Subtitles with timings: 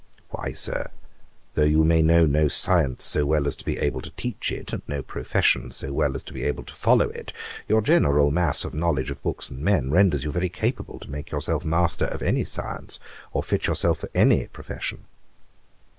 [0.29, 0.89] 'Why, Sir,
[1.53, 4.73] though you may know no science so well as to be able to teach it,
[4.73, 7.31] and no profession so well as to be able to follow it,
[7.67, 11.29] your general mass of knowledge of books and men renders you very capable to make
[11.29, 12.99] yourself master of any science,
[13.31, 15.05] or fit yourself for any profession.'